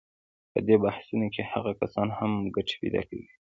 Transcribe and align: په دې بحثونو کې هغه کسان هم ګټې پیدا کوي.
په 0.53 0.59
دې 0.67 0.75
بحثونو 0.83 1.27
کې 1.33 1.43
هغه 1.51 1.71
کسان 1.79 2.07
هم 2.17 2.31
ګټې 2.55 2.75
پیدا 2.81 3.01
کوي. 3.09 3.25